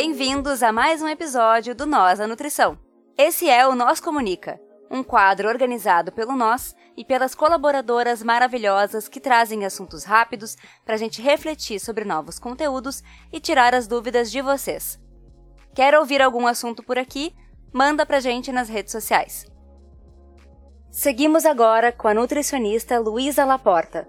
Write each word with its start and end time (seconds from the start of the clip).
Bem-vindos 0.00 0.62
a 0.62 0.70
mais 0.70 1.02
um 1.02 1.08
episódio 1.08 1.74
do 1.74 1.84
Nós 1.84 2.20
a 2.20 2.26
Nutrição. 2.28 2.78
Esse 3.18 3.50
é 3.50 3.66
o 3.66 3.74
Nós 3.74 3.98
Comunica, 3.98 4.56
um 4.88 5.02
quadro 5.02 5.48
organizado 5.48 6.12
pelo 6.12 6.36
Nós 6.36 6.72
e 6.96 7.04
pelas 7.04 7.34
colaboradoras 7.34 8.22
maravilhosas 8.22 9.08
que 9.08 9.18
trazem 9.18 9.64
assuntos 9.64 10.04
rápidos 10.04 10.56
para 10.84 10.94
a 10.94 10.96
gente 10.96 11.20
refletir 11.20 11.80
sobre 11.80 12.04
novos 12.04 12.38
conteúdos 12.38 13.02
e 13.32 13.40
tirar 13.40 13.74
as 13.74 13.88
dúvidas 13.88 14.30
de 14.30 14.40
vocês. 14.40 15.00
Quer 15.74 15.98
ouvir 15.98 16.22
algum 16.22 16.46
assunto 16.46 16.80
por 16.80 16.96
aqui? 16.96 17.34
Manda 17.72 18.06
pra 18.06 18.20
gente 18.20 18.52
nas 18.52 18.68
redes 18.68 18.92
sociais. 18.92 19.46
Seguimos 20.92 21.44
agora 21.44 21.90
com 21.90 22.06
a 22.06 22.14
nutricionista 22.14 23.00
Luísa 23.00 23.44
Laporta. 23.44 24.08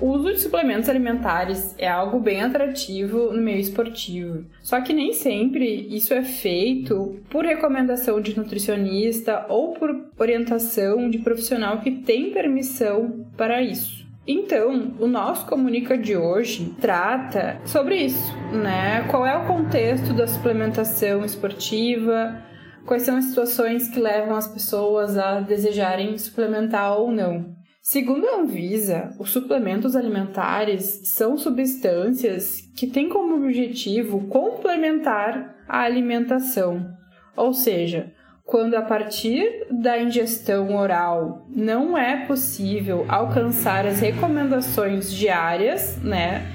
O 0.00 0.10
uso 0.10 0.32
de 0.32 0.40
suplementos 0.40 0.88
alimentares 0.88 1.74
é 1.76 1.88
algo 1.88 2.20
bem 2.20 2.40
atrativo 2.42 3.32
no 3.32 3.42
meio 3.42 3.58
esportivo. 3.58 4.44
Só 4.62 4.80
que 4.80 4.92
nem 4.92 5.12
sempre 5.12 5.88
isso 5.90 6.14
é 6.14 6.22
feito 6.22 7.20
por 7.28 7.44
recomendação 7.44 8.20
de 8.20 8.36
nutricionista 8.36 9.46
ou 9.48 9.72
por 9.72 10.10
orientação 10.16 11.10
de 11.10 11.18
profissional 11.18 11.80
que 11.80 11.90
tem 11.90 12.32
permissão 12.32 13.26
para 13.36 13.60
isso. 13.60 14.06
Então, 14.24 14.94
o 15.00 15.06
nosso 15.06 15.46
Comunica 15.46 15.96
de 15.96 16.14
hoje 16.14 16.74
trata 16.80 17.58
sobre 17.64 17.96
isso, 17.96 18.36
né? 18.52 19.02
Qual 19.10 19.26
é 19.26 19.36
o 19.36 19.46
contexto 19.46 20.12
da 20.12 20.26
suplementação 20.26 21.24
esportiva, 21.24 22.40
quais 22.84 23.02
são 23.02 23.16
as 23.16 23.24
situações 23.24 23.88
que 23.88 23.98
levam 23.98 24.36
as 24.36 24.46
pessoas 24.46 25.16
a 25.16 25.40
desejarem 25.40 26.16
suplementar 26.18 26.98
ou 26.98 27.10
não. 27.10 27.57
Segundo 27.90 28.28
a 28.28 28.40
Anvisa, 28.40 29.14
os 29.18 29.30
suplementos 29.30 29.96
alimentares 29.96 31.00
são 31.04 31.38
substâncias 31.38 32.60
que 32.76 32.86
têm 32.86 33.08
como 33.08 33.36
objetivo 33.36 34.26
complementar 34.28 35.56
a 35.66 35.80
alimentação, 35.80 36.86
ou 37.34 37.54
seja, 37.54 38.12
quando 38.44 38.74
a 38.74 38.82
partir 38.82 39.66
da 39.70 39.98
ingestão 39.98 40.76
oral 40.76 41.46
não 41.48 41.96
é 41.96 42.26
possível 42.26 43.06
alcançar 43.08 43.86
as 43.86 44.00
recomendações 44.00 45.10
diárias, 45.10 45.96
né, 46.02 46.46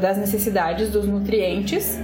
das 0.00 0.16
necessidades 0.16 0.88
dos 0.90 1.06
nutrientes, 1.06 1.98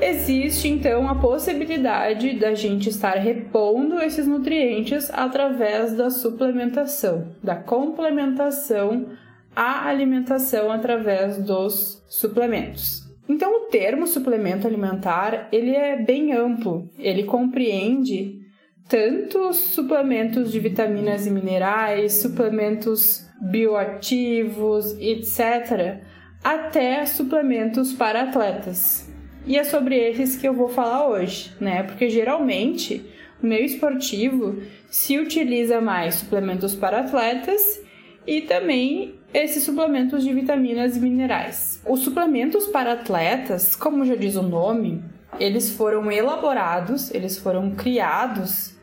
Existe 0.00 0.68
então 0.68 1.08
a 1.08 1.14
possibilidade 1.14 2.38
da 2.38 2.54
gente 2.54 2.88
estar 2.88 3.14
repondo 3.14 4.00
esses 4.00 4.26
nutrientes 4.26 5.10
através 5.12 5.94
da 5.94 6.10
suplementação, 6.10 7.28
da 7.42 7.56
complementação 7.56 9.08
à 9.54 9.88
alimentação 9.88 10.70
através 10.70 11.38
dos 11.38 12.04
suplementos. 12.08 13.02
Então 13.28 13.56
o 13.56 13.66
termo 13.66 14.06
suplemento 14.06 14.66
alimentar, 14.66 15.48
ele 15.50 15.74
é 15.74 15.96
bem 15.96 16.32
amplo. 16.32 16.90
Ele 16.98 17.24
compreende 17.24 18.40
tanto 18.88 19.52
suplementos 19.54 20.52
de 20.52 20.60
vitaminas 20.60 21.26
e 21.26 21.30
minerais, 21.30 22.14
suplementos 22.14 23.26
bioativos, 23.40 24.94
etc., 24.98 26.02
até 26.42 27.06
suplementos 27.06 27.94
para 27.94 28.24
atletas. 28.24 29.13
E 29.46 29.58
é 29.58 29.64
sobre 29.64 29.96
esses 29.96 30.36
que 30.36 30.48
eu 30.48 30.54
vou 30.54 30.68
falar 30.68 31.06
hoje, 31.06 31.52
né? 31.60 31.82
Porque 31.82 32.08
geralmente 32.08 33.04
no 33.42 33.48
meio 33.48 33.64
esportivo 33.64 34.62
se 34.88 35.18
utiliza 35.18 35.80
mais 35.80 36.14
suplementos 36.16 36.74
para 36.74 37.00
atletas 37.00 37.82
e 38.26 38.40
também 38.40 39.16
esses 39.34 39.62
suplementos 39.62 40.24
de 40.24 40.32
vitaminas 40.32 40.96
e 40.96 41.00
minerais. 41.00 41.82
Os 41.86 42.00
suplementos 42.00 42.66
para 42.66 42.92
atletas, 42.92 43.76
como 43.76 44.04
já 44.04 44.14
diz 44.14 44.34
o 44.36 44.42
nome, 44.42 45.04
eles 45.38 45.70
foram 45.70 46.10
elaborados, 46.10 47.12
eles 47.12 47.36
foram 47.36 47.72
criados 47.72 48.74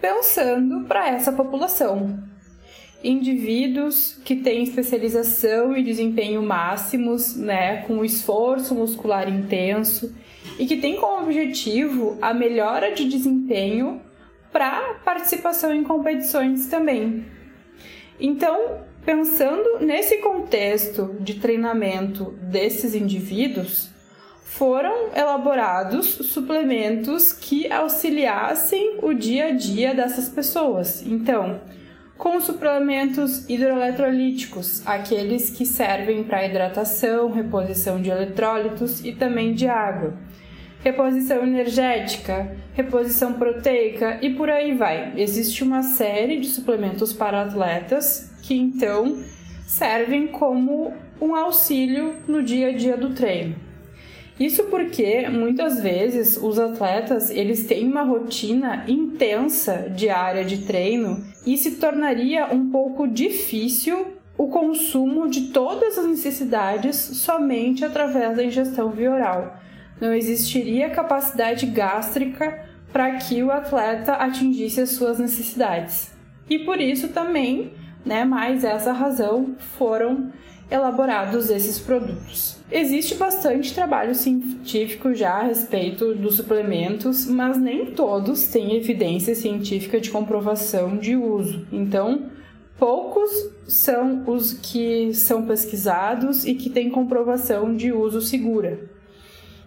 pensando 0.00 0.86
para 0.86 1.08
essa 1.08 1.32
população, 1.32 2.22
indivíduos 3.06 4.18
que 4.24 4.36
têm 4.36 4.64
especialização 4.64 5.76
e 5.76 5.82
desempenho 5.82 6.42
máximos, 6.42 7.36
né, 7.36 7.82
com 7.82 8.04
esforço 8.04 8.74
muscular 8.74 9.28
intenso 9.28 10.14
e 10.58 10.66
que 10.66 10.76
têm 10.76 10.96
como 10.96 11.22
objetivo 11.22 12.18
a 12.20 12.34
melhora 12.34 12.92
de 12.92 13.08
desempenho 13.08 14.00
para 14.52 14.94
participação 15.04 15.72
em 15.72 15.84
competições 15.84 16.66
também. 16.66 17.24
Então, 18.18 18.80
pensando 19.04 19.78
nesse 19.80 20.18
contexto 20.18 21.16
de 21.20 21.34
treinamento 21.34 22.32
desses 22.42 22.94
indivíduos, 22.94 23.90
foram 24.42 25.10
elaborados 25.14 26.06
suplementos 26.06 27.32
que 27.32 27.70
auxiliassem 27.70 28.98
o 29.02 29.12
dia 29.12 29.48
a 29.48 29.50
dia 29.50 29.94
dessas 29.94 30.28
pessoas. 30.30 31.02
Então, 31.06 31.60
com 32.16 32.40
suplementos 32.40 33.48
hidroeletrolíticos, 33.48 34.82
aqueles 34.86 35.50
que 35.50 35.66
servem 35.66 36.24
para 36.24 36.46
hidratação, 36.46 37.30
reposição 37.30 38.00
de 38.00 38.10
eletrólitos 38.10 39.04
e 39.04 39.12
também 39.12 39.52
de 39.52 39.68
água, 39.68 40.14
reposição 40.82 41.42
energética, 41.42 42.56
reposição 42.72 43.34
proteica 43.34 44.18
e 44.22 44.30
por 44.30 44.48
aí 44.48 44.74
vai. 44.74 45.12
Existe 45.16 45.62
uma 45.62 45.82
série 45.82 46.40
de 46.40 46.48
suplementos 46.48 47.12
para 47.12 47.42
atletas 47.42 48.32
que 48.42 48.54
então 48.54 49.22
servem 49.66 50.28
como 50.28 50.94
um 51.20 51.34
auxílio 51.34 52.14
no 52.26 52.42
dia 52.42 52.68
a 52.68 52.72
dia 52.72 52.96
do 52.96 53.10
treino. 53.14 53.65
Isso 54.38 54.64
porque 54.64 55.28
muitas 55.30 55.80
vezes 55.80 56.36
os 56.36 56.58
atletas 56.58 57.30
eles 57.30 57.66
têm 57.66 57.88
uma 57.88 58.02
rotina 58.02 58.84
intensa 58.86 59.88
diária 59.88 60.44
de 60.44 60.58
treino 60.66 61.24
e 61.46 61.56
se 61.56 61.72
tornaria 61.76 62.52
um 62.52 62.70
pouco 62.70 63.08
difícil 63.08 64.14
o 64.36 64.48
consumo 64.48 65.28
de 65.28 65.48
todas 65.48 65.96
as 65.96 66.06
necessidades 66.06 66.96
somente 66.96 67.82
através 67.82 68.36
da 68.36 68.44
ingestão 68.44 68.90
via 68.90 69.10
oral. 69.10 69.56
Não 69.98 70.12
existiria 70.12 70.90
capacidade 70.90 71.64
gástrica 71.64 72.66
para 72.92 73.12
que 73.16 73.42
o 73.42 73.50
atleta 73.50 74.12
atingisse 74.12 74.82
as 74.82 74.90
suas 74.90 75.18
necessidades. 75.18 76.12
E 76.48 76.58
por 76.58 76.78
isso 76.78 77.08
também, 77.08 77.72
né, 78.04 78.24
mais 78.24 78.64
essa 78.64 78.92
razão, 78.92 79.56
foram 79.78 80.30
elaborados 80.70 81.50
esses 81.50 81.78
produtos. 81.78 82.56
Existe 82.70 83.14
bastante 83.14 83.72
trabalho 83.72 84.14
científico 84.14 85.14
já 85.14 85.34
a 85.34 85.42
respeito 85.44 86.14
dos 86.14 86.36
suplementos, 86.36 87.26
mas 87.26 87.56
nem 87.56 87.86
todos 87.86 88.46
têm 88.48 88.76
evidência 88.76 89.34
científica 89.34 90.00
de 90.00 90.10
comprovação 90.10 90.96
de 90.96 91.14
uso. 91.14 91.66
Então, 91.70 92.26
poucos 92.76 93.30
são 93.68 94.24
os 94.26 94.52
que 94.52 95.14
são 95.14 95.46
pesquisados 95.46 96.44
e 96.44 96.54
que 96.54 96.68
têm 96.68 96.90
comprovação 96.90 97.74
de 97.74 97.92
uso 97.92 98.20
segura. 98.20 98.78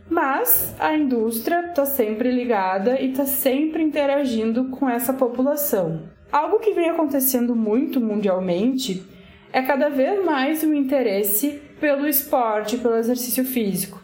Mas 0.09 0.75
a 0.79 0.97
indústria 0.97 1.67
está 1.67 1.85
sempre 1.85 2.31
ligada 2.31 2.99
e 2.99 3.11
está 3.11 3.25
sempre 3.25 3.83
interagindo 3.83 4.65
com 4.65 4.89
essa 4.89 5.13
população. 5.13 6.01
Algo 6.31 6.59
que 6.59 6.73
vem 6.73 6.89
acontecendo 6.89 7.55
muito 7.55 8.01
mundialmente 8.01 9.03
é 9.51 9.61
cada 9.61 9.89
vez 9.89 10.23
mais 10.23 10.63
o 10.63 10.73
interesse 10.73 11.61
pelo 11.79 12.07
esporte, 12.07 12.77
pelo 12.77 12.95
exercício 12.95 13.43
físico. 13.43 14.01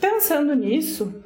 Pensando 0.00 0.54
nisso 0.54 1.22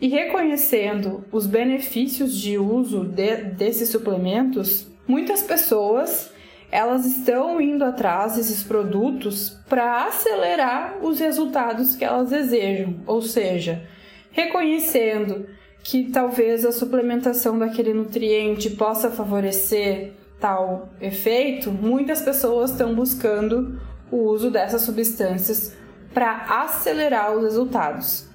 e 0.00 0.08
reconhecendo 0.08 1.24
os 1.30 1.46
benefícios 1.46 2.38
de 2.38 2.58
uso 2.58 3.04
de, 3.04 3.36
desses 3.36 3.88
suplementos, 3.90 4.86
muitas 5.06 5.42
pessoas 5.42 6.32
elas 6.70 7.06
estão 7.06 7.60
indo 7.60 7.84
atrás 7.84 8.34
desses 8.34 8.64
produtos 8.64 9.56
para 9.68 10.06
acelerar 10.06 10.98
os 11.02 11.20
resultados 11.20 11.94
que 11.94 12.04
elas 12.04 12.30
desejam, 12.30 12.96
ou 13.06 13.22
seja, 13.22 13.86
reconhecendo 14.32 15.46
que 15.84 16.10
talvez 16.10 16.64
a 16.64 16.72
suplementação 16.72 17.58
daquele 17.58 17.94
nutriente 17.94 18.70
possa 18.70 19.10
favorecer 19.10 20.14
tal 20.44 20.90
efeito, 21.00 21.70
muitas 21.70 22.20
pessoas 22.20 22.70
estão 22.70 22.94
buscando 22.94 23.80
o 24.10 24.24
uso 24.24 24.50
dessas 24.50 24.82
substâncias 24.82 25.74
para 26.12 26.44
acelerar 26.62 27.34
os 27.34 27.44
resultados. 27.44 28.28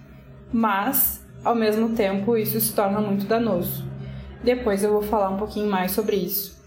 Mas, 0.51 1.23
ao 1.43 1.53
mesmo 1.53 1.89
tempo, 1.89 2.35
isso 2.35 2.59
se 2.59 2.73
torna 2.73 2.99
muito 2.99 3.25
danoso. 3.25 3.85
Depois 4.43 4.83
eu 4.83 4.91
vou 4.91 5.03
falar 5.03 5.29
um 5.29 5.37
pouquinho 5.37 5.69
mais 5.69 5.91
sobre 5.91 6.15
isso. 6.15 6.59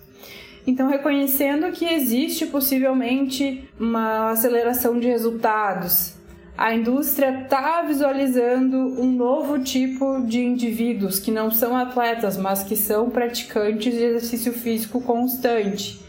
Então, 0.64 0.88
reconhecendo 0.88 1.72
que 1.72 1.86
existe 1.86 2.46
possivelmente 2.46 3.68
uma 3.80 4.30
aceleração 4.30 5.00
de 5.00 5.08
resultados, 5.08 6.14
a 6.56 6.74
indústria 6.74 7.42
está 7.42 7.82
visualizando 7.82 8.76
um 8.76 9.10
novo 9.10 9.58
tipo 9.60 10.20
de 10.22 10.40
indivíduos 10.40 11.18
que 11.18 11.30
não 11.30 11.50
são 11.50 11.76
atletas, 11.76 12.36
mas 12.36 12.62
que 12.62 12.76
são 12.76 13.08
praticantes 13.08 13.92
de 13.92 14.04
exercício 14.04 14.52
físico 14.52 15.00
constante. 15.00 16.00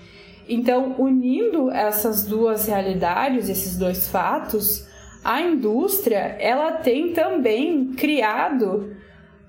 Então, 0.48 0.95
unindo 0.98 1.72
essas 1.72 2.25
duas 2.25 2.68
realidades, 2.68 3.48
esses 3.48 3.78
dois 3.78 4.10
fatos, 4.10 4.86
a 5.24 5.42
indústria 5.42 6.36
ela 6.40 6.74
tem 6.74 7.13
também 7.13 7.94
criado 7.94 8.94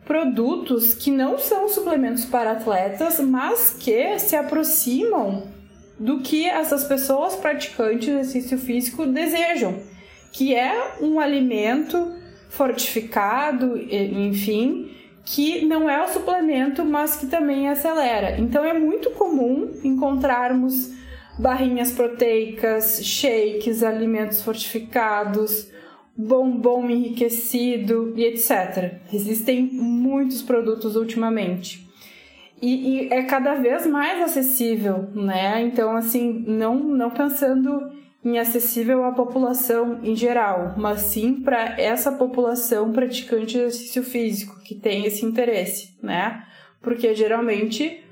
produtos 0.04 0.94
que 0.94 1.10
não 1.10 1.38
são 1.38 1.68
suplementos 1.68 2.24
para 2.24 2.52
atletas, 2.52 3.18
mas 3.18 3.70
que 3.70 4.18
se 4.20 4.36
aproximam 4.36 5.48
do 5.98 6.20
que 6.20 6.48
essas 6.48 6.84
pessoas 6.84 7.34
praticantes 7.34 8.04
de 8.04 8.10
exercício 8.12 8.58
físico 8.58 9.06
desejam, 9.06 9.76
que 10.34 10.52
é 10.52 10.96
um 11.00 11.20
alimento 11.20 12.12
fortificado, 12.48 13.78
enfim, 13.78 14.90
que 15.24 15.64
não 15.64 15.88
é 15.88 16.02
o 16.02 16.08
suplemento, 16.08 16.84
mas 16.84 17.14
que 17.14 17.28
também 17.28 17.68
acelera. 17.68 18.36
Então 18.40 18.64
é 18.64 18.76
muito 18.76 19.10
comum 19.10 19.70
encontrarmos 19.84 20.92
barrinhas 21.38 21.92
proteicas, 21.92 23.00
shakes, 23.04 23.84
alimentos 23.84 24.42
fortificados, 24.42 25.70
bombom 26.16 26.90
enriquecido 26.90 28.12
e 28.16 28.24
etc. 28.24 28.94
Existem 29.12 29.62
muitos 29.62 30.42
produtos 30.42 30.96
ultimamente. 30.96 31.88
E, 32.60 33.06
e, 33.06 33.12
é 33.12 33.22
cada 33.22 33.54
vez 33.54 33.86
mais 33.86 34.20
acessível, 34.20 35.08
né? 35.14 35.62
Então, 35.62 35.94
assim, 35.94 36.44
não, 36.48 36.74
não 36.74 37.10
pensando 37.10 37.92
em 38.24 38.38
acessível 38.38 39.04
à 39.04 39.12
população 39.12 40.00
em 40.02 40.16
geral, 40.16 40.74
mas 40.76 41.02
sim 41.02 41.34
para 41.42 41.78
essa 41.78 42.10
população 42.10 42.92
praticante 42.92 43.52
de 43.52 43.58
exercício 43.58 44.02
físico 44.02 44.60
que 44.64 44.74
tem 44.74 45.04
esse 45.04 45.26
interesse, 45.26 45.96
né? 46.02 46.44
Porque 46.80 47.14
geralmente 47.14 48.02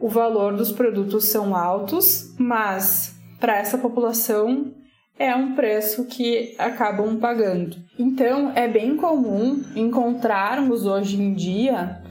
o 0.00 0.08
valor 0.08 0.56
dos 0.56 0.72
produtos 0.72 1.26
são 1.26 1.54
altos, 1.54 2.34
mas 2.38 3.14
para 3.38 3.56
essa 3.56 3.78
população 3.78 4.74
é 5.18 5.34
um 5.36 5.54
preço 5.54 6.06
que 6.06 6.54
acabam 6.58 7.18
pagando. 7.18 7.76
Então, 7.98 8.52
é 8.56 8.66
bem 8.66 8.96
comum 8.96 9.62
encontrarmos 9.76 10.86
hoje 10.86 11.20
em 11.20 11.34
dia 11.34 12.02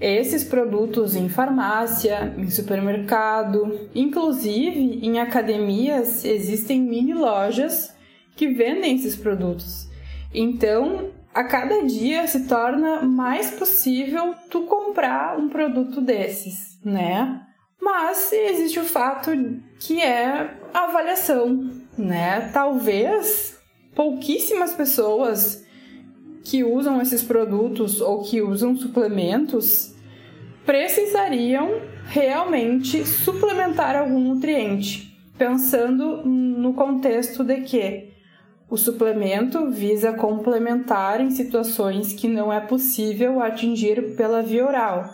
esses 0.00 0.44
produtos 0.44 1.16
em 1.16 1.28
farmácia, 1.28 2.34
em 2.36 2.50
supermercado, 2.50 3.88
inclusive 3.94 5.00
em 5.02 5.18
academias 5.18 6.24
existem 6.24 6.80
mini 6.80 7.14
lojas 7.14 7.94
que 8.36 8.48
vendem 8.48 8.94
esses 8.96 9.16
produtos. 9.16 9.88
Então, 10.32 11.10
a 11.34 11.44
cada 11.44 11.82
dia 11.84 12.26
se 12.26 12.46
torna 12.46 13.02
mais 13.02 13.50
possível 13.50 14.34
tu 14.50 14.62
comprar 14.62 15.38
um 15.38 15.48
produto 15.48 16.00
desses, 16.00 16.78
né? 16.84 17.42
Mas 17.80 18.32
existe 18.32 18.78
o 18.78 18.84
fato 18.84 19.30
que 19.80 20.00
é 20.00 20.54
a 20.74 20.84
avaliação, 20.84 21.70
né? 21.96 22.50
Talvez 22.52 23.58
pouquíssimas 23.94 24.74
pessoas 24.74 25.64
que 26.48 26.64
usam 26.64 27.00
esses 27.00 27.22
produtos 27.22 28.00
ou 28.00 28.22
que 28.22 28.40
usam 28.40 28.74
suplementos 28.74 29.94
precisariam 30.64 31.80
realmente 32.06 33.04
suplementar 33.04 33.94
algum 33.94 34.34
nutriente, 34.34 35.14
pensando 35.36 36.22
no 36.24 36.72
contexto 36.72 37.44
de 37.44 37.60
que 37.62 38.08
o 38.70 38.76
suplemento 38.76 39.70
visa 39.70 40.12
complementar 40.12 41.20
em 41.20 41.30
situações 41.30 42.12
que 42.14 42.28
não 42.28 42.52
é 42.52 42.60
possível 42.60 43.42
atingir 43.42 44.14
pela 44.16 44.42
via 44.42 44.66
oral. 44.66 45.04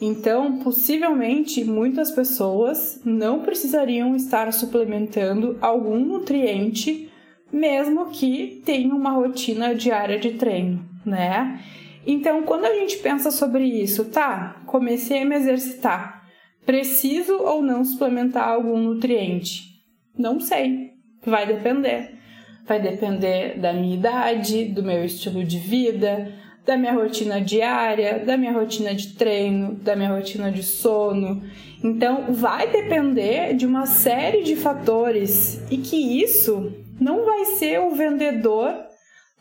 Então, 0.00 0.58
possivelmente, 0.58 1.62
muitas 1.62 2.10
pessoas 2.10 3.00
não 3.04 3.40
precisariam 3.40 4.16
estar 4.16 4.52
suplementando 4.52 5.56
algum 5.60 5.98
nutriente, 5.98 7.11
mesmo 7.52 8.06
que 8.06 8.62
tenham 8.64 8.96
uma 8.96 9.10
rotina 9.10 9.74
diária 9.74 10.18
de 10.18 10.32
treino, 10.32 10.84
né? 11.04 11.60
Então, 12.06 12.42
quando 12.42 12.64
a 12.64 12.74
gente 12.74 12.96
pensa 12.98 13.30
sobre 13.30 13.64
isso, 13.64 14.06
tá, 14.06 14.62
comecei 14.66 15.22
a 15.22 15.24
me 15.24 15.36
exercitar, 15.36 16.26
preciso 16.64 17.36
ou 17.36 17.62
não 17.62 17.84
suplementar 17.84 18.48
algum 18.48 18.78
nutriente? 18.78 19.72
Não 20.16 20.40
sei, 20.40 20.92
vai 21.24 21.46
depender. 21.46 22.18
Vai 22.64 22.80
depender 22.80 23.58
da 23.58 23.72
minha 23.72 23.94
idade, 23.94 24.66
do 24.66 24.84
meu 24.84 25.04
estilo 25.04 25.42
de 25.42 25.58
vida, 25.58 26.32
da 26.64 26.76
minha 26.76 26.92
rotina 26.92 27.40
diária, 27.40 28.20
da 28.20 28.36
minha 28.36 28.52
rotina 28.52 28.94
de 28.94 29.14
treino, 29.14 29.74
da 29.74 29.96
minha 29.96 30.10
rotina 30.10 30.50
de 30.50 30.62
sono. 30.62 31.42
Então, 31.82 32.32
vai 32.32 32.70
depender 32.70 33.54
de 33.54 33.66
uma 33.66 33.86
série 33.86 34.44
de 34.44 34.54
fatores 34.54 35.60
e 35.70 35.76
que 35.78 36.22
isso 36.22 36.72
não 37.02 37.24
vai 37.24 37.44
ser 37.44 37.80
o 37.80 37.90
vendedor 37.90 38.74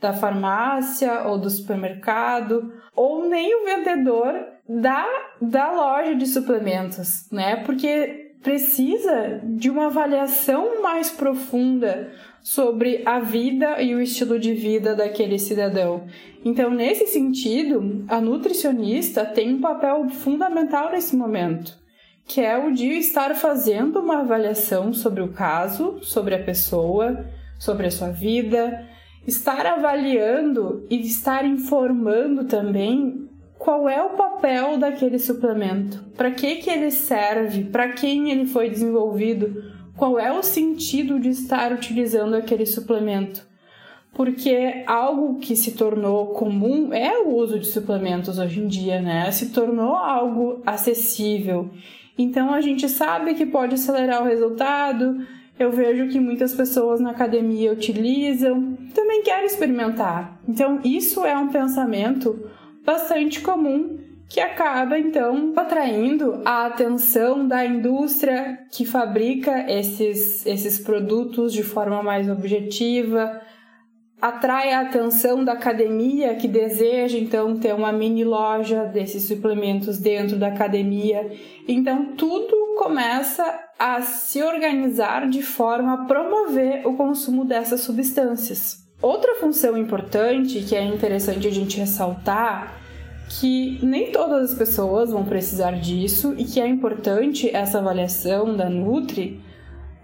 da 0.02 0.14
farmácia 0.14 1.28
ou 1.28 1.38
do 1.38 1.50
supermercado 1.50 2.74
ou 2.96 3.30
nem 3.30 3.56
o 3.56 3.66
vendedor 3.66 4.34
da, 4.68 5.06
da 5.40 5.72
loja 5.72 6.16
de 6.16 6.26
suplementos, 6.26 7.30
né? 7.32 7.58
Porque 7.58 8.32
precisa 8.42 9.40
de 9.44 9.70
uma 9.70 9.86
avaliação 9.86 10.82
mais 10.82 11.12
profunda 11.12 12.12
sobre 12.42 13.04
a 13.06 13.20
vida 13.20 13.80
e 13.82 13.94
o 13.94 14.02
estilo 14.02 14.40
de 14.40 14.54
vida 14.54 14.96
daquele 14.96 15.38
cidadão. 15.38 16.06
Então, 16.44 16.72
nesse 16.72 17.06
sentido, 17.06 18.04
a 18.08 18.20
nutricionista 18.20 19.24
tem 19.24 19.54
um 19.54 19.62
papel 19.62 20.10
fundamental 20.10 20.90
nesse 20.90 21.16
momento, 21.16 21.78
que 22.26 22.42
é 22.42 22.58
o 22.58 22.72
de 22.72 22.88
estar 22.88 23.36
fazendo 23.36 24.00
uma 24.00 24.22
avaliação 24.22 24.92
sobre 24.92 25.22
o 25.22 25.32
caso, 25.32 26.00
sobre 26.02 26.34
a 26.34 26.44
pessoa, 26.44 27.24
sobre 27.62 27.86
a 27.86 27.92
sua 27.92 28.10
vida, 28.10 28.88
estar 29.28 29.68
avaliando 29.68 30.84
e 30.90 31.00
estar 31.00 31.46
informando 31.46 32.46
também 32.46 33.30
qual 33.60 33.88
é 33.88 34.02
o 34.02 34.16
papel 34.18 34.80
daquele 34.80 35.20
suplemento, 35.20 36.04
para 36.18 36.32
que 36.32 36.56
que 36.56 36.72
ele 36.72 36.90
serve, 36.90 37.66
para 37.66 37.90
quem 37.90 38.32
ele 38.32 38.48
foi 38.48 38.68
desenvolvido, 38.68 39.64
qual 39.96 40.20
é 40.20 40.34
o 40.34 40.42
sentido 40.42 41.20
de 41.20 41.30
estar 41.30 41.72
utilizando 41.72 42.34
aquele 42.34 42.66
suplemento. 42.66 43.46
Porque 44.12 44.84
algo 44.88 45.38
que 45.38 45.56
se 45.56 45.74
tornou 45.74 46.34
comum 46.34 46.92
é 46.92 47.20
o 47.20 47.36
uso 47.36 47.60
de 47.60 47.68
suplementos 47.68 48.40
hoje 48.40 48.60
em 48.60 48.68
dia, 48.68 49.00
né? 49.00 49.30
Se 49.32 49.52
tornou 49.52 49.96
algo 49.96 50.64
acessível. 50.66 51.70
Então 52.18 52.52
a 52.52 52.60
gente 52.60 52.90
sabe 52.90 53.36
que 53.36 53.46
pode 53.46 53.76
acelerar 53.76 54.24
o 54.24 54.26
resultado, 54.26 55.20
eu 55.60 55.72
vejo 55.72 56.08
que 56.08 56.20
muitas 56.20 56.54
pessoas 56.54 57.00
na 57.00 57.12
academia 57.12 57.72
utilizam, 57.72 58.78
também 58.94 59.22
quero 59.22 59.46
experimentar. 59.46 60.40
Então, 60.48 60.80
isso 60.84 61.26
é 61.26 61.38
um 61.38 61.50
pensamento 61.50 62.50
bastante 62.84 63.42
comum 63.42 64.00
que 64.32 64.40
acaba 64.40 64.98
então 64.98 65.52
atraindo 65.58 66.42
a 66.46 66.66
atenção 66.66 67.46
da 67.46 67.66
indústria 67.66 68.60
que 68.72 68.86
fabrica 68.86 69.70
esses, 69.70 70.46
esses 70.46 70.80
produtos 70.80 71.52
de 71.52 71.64
forma 71.64 72.02
mais 72.02 72.30
objetiva, 72.30 73.42
atrai 74.22 74.72
a 74.72 74.82
atenção 74.82 75.44
da 75.44 75.52
academia 75.52 76.36
que 76.36 76.48
deseja 76.48 77.18
então 77.18 77.60
ter 77.60 77.74
uma 77.74 77.92
mini 77.92 78.24
loja 78.24 78.86
desses 78.86 79.24
suplementos 79.24 79.98
dentro 79.98 80.38
da 80.38 80.48
academia. 80.48 81.30
Então 81.68 82.16
tudo 82.16 82.76
começa 82.78 83.44
a 83.82 84.00
se 84.04 84.44
organizar 84.44 85.28
de 85.28 85.42
forma 85.42 85.94
a 85.94 86.06
promover 86.06 86.86
o 86.86 86.94
consumo 86.94 87.44
dessas 87.44 87.82
substâncias. 87.82 88.78
Outra 89.02 89.34
função 89.40 89.76
importante 89.76 90.62
que 90.62 90.76
é 90.76 90.84
interessante 90.84 91.48
a 91.48 91.52
gente 91.52 91.80
ressaltar 91.80 92.80
que 93.28 93.84
nem 93.84 94.12
todas 94.12 94.52
as 94.52 94.56
pessoas 94.56 95.10
vão 95.10 95.26
precisar 95.26 95.72
disso 95.72 96.36
e 96.38 96.44
que 96.44 96.62
é 96.62 96.68
importante 96.68 97.50
essa 97.56 97.80
avaliação 97.80 98.56
da 98.56 98.70
Nutri, 98.70 99.42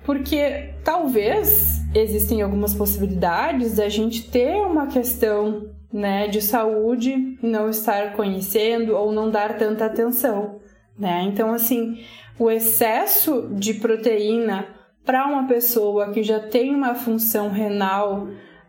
porque 0.03 0.73
talvez 0.83 1.79
existem 1.93 2.41
algumas 2.41 2.73
possibilidades 2.73 3.75
da 3.75 3.87
gente 3.89 4.27
ter 4.27 4.55
uma 4.55 4.87
questão 4.87 5.69
né, 5.93 6.27
de 6.27 6.41
saúde 6.41 7.37
não 7.43 7.69
estar 7.69 8.13
conhecendo 8.13 8.95
ou 8.95 9.11
não 9.11 9.29
dar 9.29 9.55
tanta 9.55 9.85
atenção, 9.85 10.55
né? 10.97 11.21
Então, 11.27 11.53
assim, 11.53 11.99
o 12.39 12.51
excesso 12.51 13.49
de 13.53 13.75
proteína 13.75 14.67
para 15.05 15.25
uma 15.25 15.47
pessoa 15.47 16.11
que 16.11 16.21
já 16.21 16.39
tem 16.39 16.75
uma 16.75 16.93
função 16.93 17.49
renal 17.49 18.27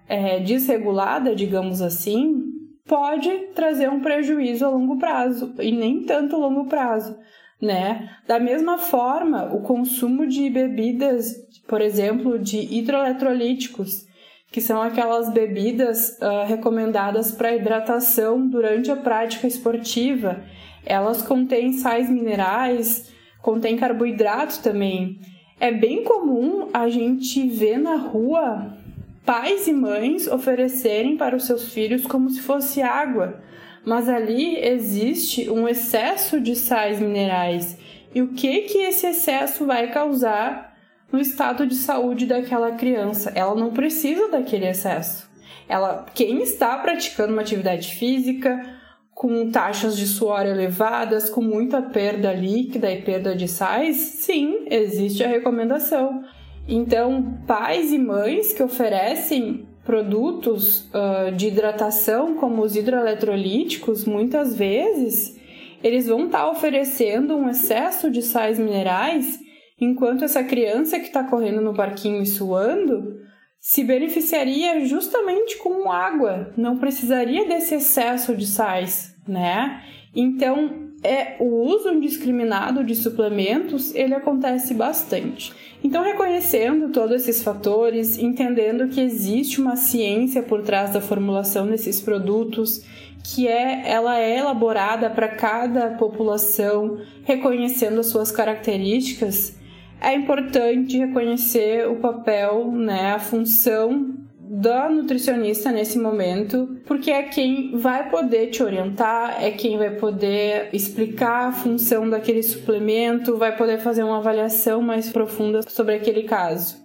é, 0.08 0.40
desregulada, 0.40 1.34
digamos 1.34 1.82
assim, 1.82 2.44
pode 2.86 3.28
trazer 3.54 3.90
um 3.90 4.00
prejuízo 4.00 4.64
a 4.64 4.70
longo 4.70 4.96
prazo 4.98 5.54
e 5.60 5.70
nem 5.70 6.04
tanto 6.04 6.36
a 6.36 6.38
longo 6.38 6.66
prazo, 6.66 7.18
né? 7.60 8.08
Da 8.26 8.40
mesma 8.40 8.78
forma, 8.78 9.52
o 9.54 9.60
consumo 9.60 10.26
de 10.26 10.48
bebidas, 10.48 11.34
por 11.66 11.82
exemplo, 11.82 12.38
de 12.38 12.58
hidroeletrolíticos, 12.58 14.06
que 14.50 14.62
são 14.62 14.80
aquelas 14.80 15.30
bebidas 15.30 16.18
uh, 16.22 16.46
recomendadas 16.46 17.30
para 17.30 17.54
hidratação 17.54 18.48
durante 18.48 18.90
a 18.90 18.96
prática 18.96 19.46
esportiva, 19.46 20.42
elas 20.86 21.20
contêm 21.20 21.74
sais 21.74 22.08
minerais, 22.08 23.12
contêm 23.42 23.76
carboidratos 23.76 24.58
também. 24.58 25.20
É 25.60 25.72
bem 25.72 26.04
comum 26.04 26.68
a 26.72 26.88
gente 26.88 27.48
ver 27.48 27.78
na 27.78 27.96
rua 27.96 28.76
pais 29.24 29.66
e 29.66 29.72
mães 29.72 30.26
oferecerem 30.26 31.16
para 31.16 31.36
os 31.36 31.44
seus 31.44 31.72
filhos 31.72 32.06
como 32.06 32.30
se 32.30 32.40
fosse 32.40 32.80
água, 32.80 33.42
mas 33.84 34.08
ali 34.08 34.56
existe 34.56 35.50
um 35.50 35.68
excesso 35.68 36.40
de 36.40 36.56
sais 36.56 36.98
minerais. 36.98 37.76
E 38.14 38.22
o 38.22 38.28
que 38.28 38.62
que 38.62 38.78
esse 38.78 39.06
excesso 39.06 39.66
vai 39.66 39.90
causar 39.90 40.74
no 41.12 41.20
estado 41.20 41.66
de 41.66 41.74
saúde 41.74 42.24
daquela 42.24 42.72
criança? 42.72 43.32
Ela 43.34 43.54
não 43.54 43.72
precisa 43.72 44.28
daquele 44.28 44.66
excesso. 44.66 45.28
Ela, 45.68 46.06
quem 46.14 46.42
está 46.42 46.78
praticando 46.78 47.32
uma 47.34 47.42
atividade 47.42 47.94
física, 47.94 48.77
com 49.18 49.50
taxas 49.50 49.96
de 49.96 50.06
suor 50.06 50.46
elevadas, 50.46 51.28
com 51.28 51.40
muita 51.42 51.82
perda 51.82 52.32
líquida 52.32 52.88
e 52.92 53.02
perda 53.02 53.34
de 53.34 53.48
sais, 53.48 53.96
sim, 53.96 54.66
existe 54.70 55.24
a 55.24 55.26
recomendação. 55.26 56.22
Então, 56.68 57.36
pais 57.44 57.92
e 57.92 57.98
mães 57.98 58.52
que 58.52 58.62
oferecem 58.62 59.66
produtos 59.84 60.88
uh, 60.94 61.34
de 61.34 61.48
hidratação, 61.48 62.36
como 62.36 62.62
os 62.62 62.76
hidroeletrolíticos, 62.76 64.04
muitas 64.04 64.54
vezes 64.54 65.36
eles 65.82 66.06
vão 66.06 66.26
estar 66.26 66.44
tá 66.44 66.50
oferecendo 66.52 67.34
um 67.34 67.50
excesso 67.50 68.12
de 68.12 68.22
sais 68.22 68.56
minerais, 68.56 69.40
enquanto 69.80 70.22
essa 70.22 70.44
criança 70.44 70.96
que 71.00 71.06
está 71.06 71.24
correndo 71.24 71.60
no 71.60 71.74
parquinho 71.74 72.22
e 72.22 72.26
suando 72.26 73.17
se 73.60 73.84
beneficiaria 73.84 74.84
justamente 74.84 75.58
com 75.58 75.90
água, 75.90 76.52
não 76.56 76.78
precisaria 76.78 77.46
desse 77.46 77.74
excesso 77.74 78.34
de 78.36 78.46
sais, 78.46 79.16
né? 79.26 79.82
Então, 80.14 80.88
é 81.02 81.36
o 81.38 81.44
uso 81.44 81.90
indiscriminado 81.90 82.82
de 82.82 82.94
suplementos, 82.94 83.94
ele 83.94 84.14
acontece 84.14 84.74
bastante. 84.74 85.52
Então, 85.82 86.02
reconhecendo 86.02 86.90
todos 86.90 87.22
esses 87.22 87.42
fatores, 87.42 88.18
entendendo 88.18 88.88
que 88.88 89.00
existe 89.00 89.60
uma 89.60 89.76
ciência 89.76 90.42
por 90.42 90.62
trás 90.62 90.92
da 90.92 91.00
formulação 91.00 91.66
desses 91.68 92.00
produtos, 92.00 92.84
que 93.22 93.46
é 93.46 93.88
ela 93.88 94.18
é 94.18 94.38
elaborada 94.38 95.10
para 95.10 95.28
cada 95.28 95.90
população, 95.90 96.98
reconhecendo 97.24 98.00
as 98.00 98.06
suas 98.06 98.32
características, 98.32 99.57
é 100.00 100.14
importante 100.14 100.98
reconhecer 100.98 101.88
o 101.88 101.96
papel, 101.96 102.70
né, 102.72 103.12
a 103.12 103.18
função 103.18 104.14
da 104.50 104.88
nutricionista 104.88 105.70
nesse 105.70 105.98
momento, 105.98 106.80
porque 106.86 107.10
é 107.10 107.22
quem 107.24 107.76
vai 107.76 108.08
poder 108.08 108.46
te 108.46 108.62
orientar, 108.62 109.42
é 109.42 109.50
quem 109.50 109.76
vai 109.76 109.90
poder 109.90 110.70
explicar 110.72 111.48
a 111.48 111.52
função 111.52 112.08
daquele 112.08 112.42
suplemento, 112.42 113.36
vai 113.36 113.54
poder 113.54 113.78
fazer 113.78 114.02
uma 114.02 114.18
avaliação 114.18 114.80
mais 114.80 115.10
profunda 115.10 115.60
sobre 115.68 115.96
aquele 115.96 116.22
caso. 116.22 116.78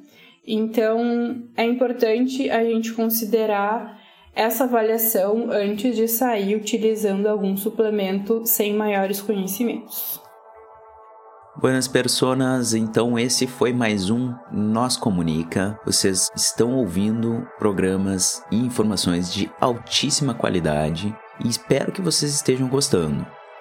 Então, 0.46 1.43
é 1.55 1.63
importante 1.63 2.50
a 2.50 2.62
gente 2.65 2.91
considerar 2.91 3.98
essa 4.36 4.65
avaliação 4.65 5.50
antes 5.50 5.96
de 5.96 6.08
sair 6.08 6.55
utilizando 6.55 7.27
algum 7.27 7.55
suplemento 7.55 8.41
sem 8.46 8.74
maiores 8.74 9.22
conhecimentos. 9.22 10.20
Buenas 11.55 11.88
personas, 11.88 12.74
então 12.74 13.17
esse 13.17 13.45
foi 13.45 13.72
mais 13.72 14.10
um 14.10 14.33
Nós 14.51 14.98
Comunica. 14.98 15.79
Vocês 15.86 16.31
estão 16.36 16.74
ouvindo 16.74 17.48
programas 17.60 18.43
e 18.51 18.57
informações 18.57 19.31
de 19.31 19.51
altíssima 19.62 20.33
qualidade 20.33 21.15
e 21.43 21.48
espero 21.48 21.91
que 21.91 22.01
vocês 22.01 22.33
estejam 22.33 22.67
gostando. 22.67 23.25